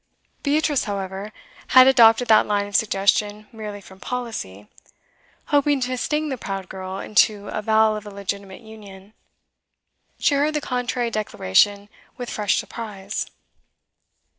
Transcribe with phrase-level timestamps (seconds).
[0.41, 1.31] Beatrice, however,
[1.77, 4.65] had adopted that line of suggestion merely from policy,
[5.49, 9.13] hoping to sting the proud girl into avowal of a legitimate union;
[10.17, 11.87] she heard the contrary declaration
[12.17, 13.27] with fresh surprise.